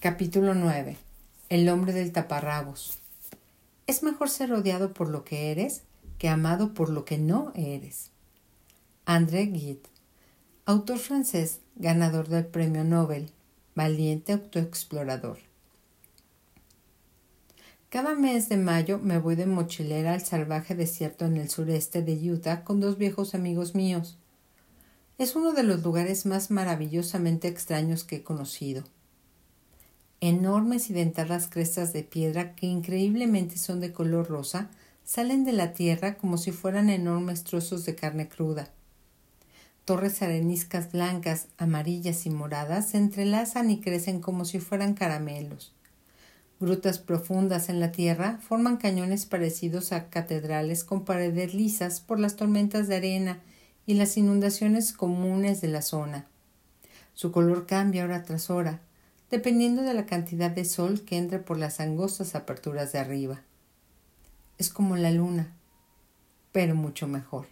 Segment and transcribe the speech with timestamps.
[0.00, 0.96] Capítulo 9.
[1.50, 3.00] El hombre del taparrabos.
[3.86, 5.82] Es mejor ser odiado por lo que eres
[6.16, 8.10] que amado por lo que no eres.
[9.04, 9.82] André Gide,
[10.64, 13.30] autor francés, ganador del premio Nobel,
[13.74, 15.36] valiente autoexplorador.
[17.90, 22.14] Cada mes de mayo me voy de mochilera al salvaje desierto en el sureste de
[22.32, 24.16] Utah con dos viejos amigos míos.
[25.18, 28.82] Es uno de los lugares más maravillosamente extraños que he conocido
[30.22, 34.68] Enormes y dentadas crestas de piedra que increíblemente son de color rosa
[35.02, 38.68] salen de la tierra como si fueran enormes trozos de carne cruda.
[39.86, 45.72] Torres areniscas blancas, amarillas y moradas se entrelazan y crecen como si fueran caramelos.
[46.60, 52.36] Grutas profundas en la tierra forman cañones parecidos a catedrales con paredes lisas por las
[52.36, 53.40] tormentas de arena
[53.86, 56.26] y las inundaciones comunes de la zona.
[57.14, 58.82] Su color cambia hora tras hora,
[59.30, 63.42] dependiendo de la cantidad de sol que entre por las angostas aperturas de arriba.
[64.58, 65.54] Es como la luna,
[66.52, 67.46] pero mucho mejor.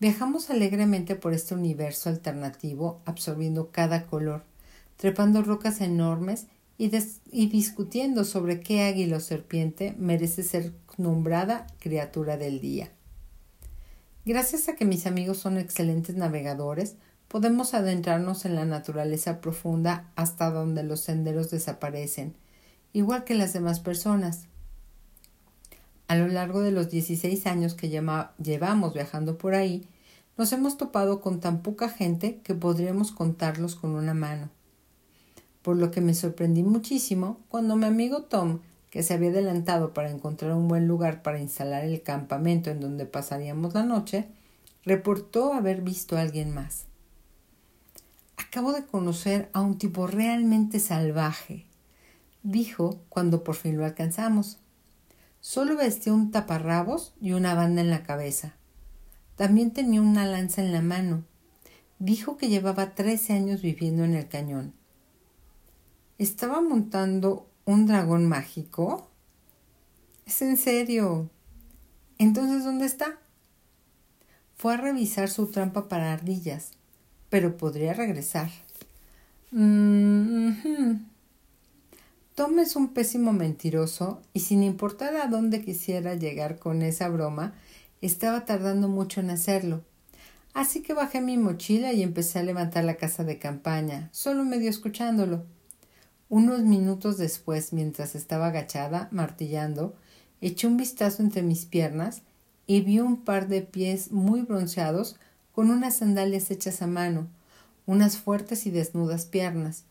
[0.00, 4.44] Viajamos alegremente por este universo alternativo, absorbiendo cada color,
[4.96, 6.46] trepando rocas enormes
[6.78, 6.90] y,
[7.32, 12.90] y, discutiendo sobre qué águila o serpiente merece ser nombrada criatura del día.
[14.24, 16.94] Gracias a que mis amigos son excelentes navegadores,
[17.28, 22.34] podemos adentrarnos en la naturaleza profunda hasta donde los senderos desaparecen,
[22.92, 24.46] igual que las demás personas.
[26.08, 29.86] A lo largo de los 16 años que llevamos viajando por ahí,
[30.38, 34.48] nos hemos topado con tan poca gente que podríamos contarlos con una mano.
[35.60, 40.10] Por lo que me sorprendí muchísimo cuando mi amigo Tom, que se había adelantado para
[40.10, 44.28] encontrar un buen lugar para instalar el campamento en donde pasaríamos la noche,
[44.84, 46.87] reportó haber visto a alguien más.
[48.48, 51.66] Acabo de conocer a un tipo realmente salvaje,
[52.42, 54.56] dijo cuando por fin lo alcanzamos.
[55.42, 58.54] Solo vestía un taparrabos y una banda en la cabeza.
[59.36, 61.24] También tenía una lanza en la mano.
[61.98, 64.72] Dijo que llevaba trece años viviendo en el cañón.
[66.16, 69.10] ¿Estaba montando un dragón mágico?
[70.24, 71.28] Es en serio.
[72.16, 73.18] Entonces, ¿dónde está?
[74.56, 76.77] Fue a revisar su trampa para ardillas
[77.30, 78.50] pero podría regresar.
[82.34, 87.54] Tom es un pésimo mentiroso y sin importar a dónde quisiera llegar con esa broma,
[88.00, 89.82] estaba tardando mucho en hacerlo.
[90.54, 94.70] Así que bajé mi mochila y empecé a levantar la casa de campaña, solo medio
[94.70, 95.44] escuchándolo.
[96.28, 99.96] Unos minutos después, mientras estaba agachada, martillando,
[100.40, 102.22] eché un vistazo entre mis piernas
[102.66, 105.16] y vi un par de pies muy bronceados
[105.58, 107.26] con unas sandalias hechas a mano,
[107.84, 109.82] unas fuertes y desnudas piernas,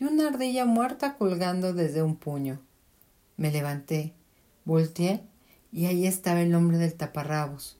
[0.00, 2.58] y una ardilla muerta colgando desde un puño.
[3.36, 4.14] Me levanté,
[4.64, 5.22] volteé,
[5.70, 7.78] y ahí estaba el hombre del taparrabos.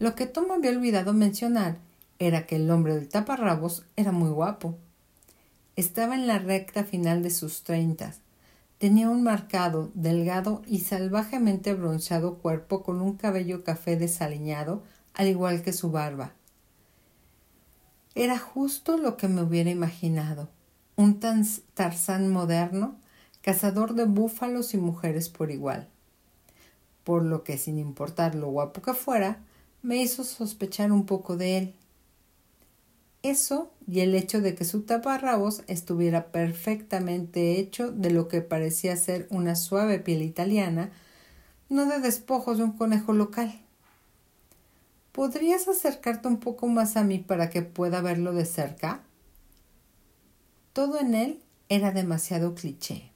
[0.00, 1.76] Lo que Tom había olvidado mencionar
[2.18, 4.76] era que el hombre del taparrabos era muy guapo.
[5.76, 8.18] Estaba en la recta final de sus treintas.
[8.78, 14.82] Tenía un marcado, delgado y salvajemente bronceado cuerpo con un cabello café desaliñado
[15.14, 16.32] al igual que su barba.
[18.14, 20.48] Era justo lo que me hubiera imaginado,
[20.96, 22.96] un Tarzán moderno,
[23.40, 25.88] cazador de búfalos y mujeres por igual.
[27.04, 29.40] Por lo que, sin importar lo guapo que fuera,
[29.82, 31.74] me hizo sospechar un poco de él.
[33.22, 38.96] Eso y el hecho de que su taparrabos estuviera perfectamente hecho de lo que parecía
[38.96, 40.90] ser una suave piel italiana,
[41.68, 43.60] no de despojos de un conejo local.
[45.12, 49.02] ¿Podrías acercarte un poco más a mí para que pueda verlo de cerca?
[50.72, 53.12] Todo en él era demasiado cliché.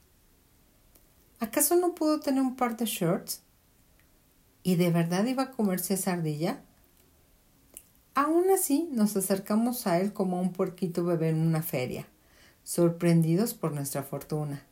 [1.40, 3.42] ¿Acaso no pudo tener un par de shorts?
[4.62, 6.60] ¿Y de verdad iba a comerse esa ardilla?
[8.14, 12.06] Aún así nos acercamos a él como un puerquito bebé en una feria,
[12.64, 14.64] sorprendidos por nuestra fortuna.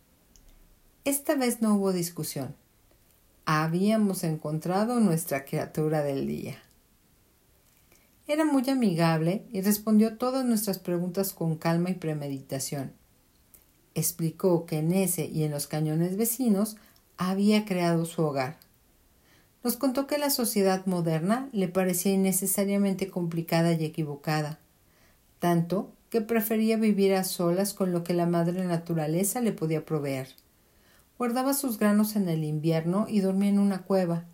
[1.04, 2.54] Esta vez no hubo discusión.
[3.46, 6.58] Habíamos encontrado nuestra criatura del día.
[8.26, 12.92] Era muy amigable y respondió todas nuestras preguntas con calma y premeditación.
[13.94, 16.76] Explicó que en ese y en los cañones vecinos
[17.18, 18.56] había creado su hogar.
[19.62, 24.58] Nos contó que la sociedad moderna le parecía innecesariamente complicada y equivocada,
[25.38, 30.28] tanto que prefería vivir a solas con lo que la madre naturaleza le podía proveer.
[31.18, 34.24] Guardaba sus granos en el invierno y dormía en una cueva.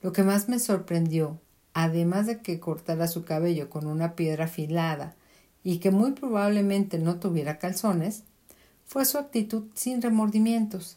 [0.00, 1.40] Lo que más me sorprendió
[1.76, 5.14] además de que cortara su cabello con una piedra afilada
[5.62, 8.22] y que muy probablemente no tuviera calzones,
[8.86, 10.96] fue su actitud sin remordimientos.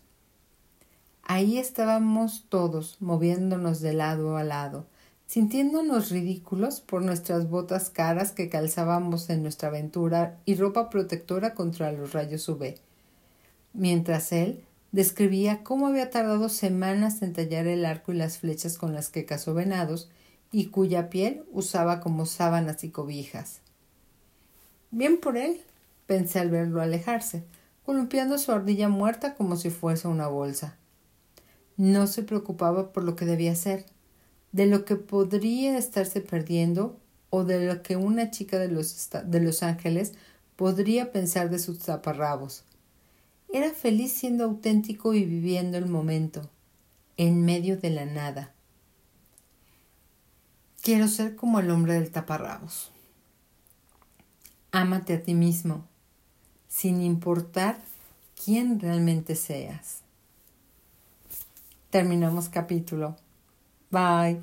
[1.24, 4.86] Ahí estábamos todos, moviéndonos de lado a lado,
[5.28, 11.92] sintiéndonos ridículos por nuestras botas caras que calzábamos en nuestra aventura y ropa protectora contra
[11.92, 12.76] los rayos UV,
[13.74, 18.94] mientras él describía cómo había tardado semanas en tallar el arco y las flechas con
[18.94, 20.10] las que cazó venados
[20.52, 23.62] y cuya piel usaba como sábanas y cobijas.
[24.92, 25.62] Bien por él,
[26.08, 27.44] pensé al verlo alejarse,
[27.86, 30.78] columpiando su ardilla muerta como si fuese una bolsa.
[31.78, 33.86] No se preocupaba por lo que debía hacer,
[34.52, 36.98] de lo que podría estarse perdiendo
[37.30, 40.14] o de lo que una chica de los, de los Ángeles
[40.56, 42.64] podría pensar de sus taparrabos.
[43.54, 46.50] Era feliz siendo auténtico y viviendo el momento,
[47.18, 48.54] en medio de la nada.
[50.82, 52.92] Quiero ser como el hombre del taparrabos.
[54.72, 55.86] Ámate a ti mismo,
[56.68, 57.80] sin importar
[58.44, 60.02] quién realmente seas.
[61.90, 63.18] Terminamos capítulo.
[63.90, 64.42] Bye.